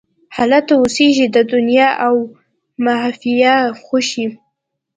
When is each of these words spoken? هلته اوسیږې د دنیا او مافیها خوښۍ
هلته 0.37 0.71
اوسیږې 0.81 1.27
د 1.35 1.37
دنیا 1.51 1.89
او 2.07 2.15
مافیها 2.85 3.57
خوښۍ 3.83 4.27